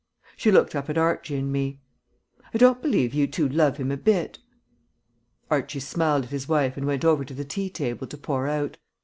She 0.35 0.49
looked 0.51 0.73
up 0.73 0.89
at 0.89 0.97
Archie 0.97 1.35
and 1.35 1.51
me. 1.51 1.79
"I 2.55 2.57
don't 2.57 2.81
believe 2.81 3.13
you 3.13 3.27
two 3.27 3.47
love 3.47 3.77
him 3.77 3.91
a 3.91 3.97
bit." 3.97 4.39
Archie 5.51 5.79
smiled 5.79 6.23
at 6.23 6.29
his 6.31 6.49
wife 6.49 6.75
and 6.75 6.87
went 6.87 7.05
over 7.05 7.23
to 7.23 7.35
the 7.35 7.45
tea 7.45 7.69
table 7.69 8.07
to 8.07 8.17
pour 8.17 8.47
out. 8.47 8.77